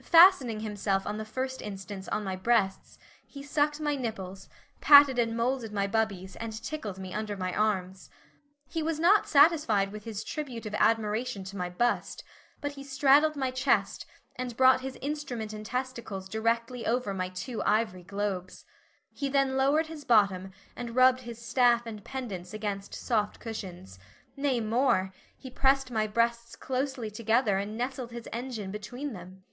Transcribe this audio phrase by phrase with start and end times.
[0.00, 4.48] Fastening himself on the first instance on my breasts, he sucked my nipples,
[4.80, 8.08] patted and molded my bubbies and tickled me under my arms.
[8.66, 12.24] He was not satisfied with his tribute of admiration to my bust,
[12.62, 14.06] but he straddled my chest
[14.36, 18.64] and brought his instrument and testicles directly over my two ivory globes.
[19.12, 23.98] He then lowered his bottom and rubbed his staff and pendants against soft cushions,
[24.38, 29.44] nay more, he pressed my breasts closely together and nestled his engine between them.